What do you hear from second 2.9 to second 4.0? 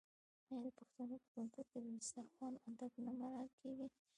نه مراعات کیږي؟